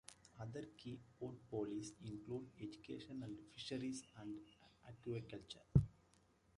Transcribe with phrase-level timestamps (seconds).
[0.41, 4.35] Other key portfolios include Education and Fisheries and
[4.89, 5.83] Aquaculture.